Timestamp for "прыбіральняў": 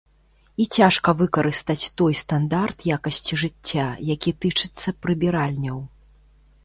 5.05-5.77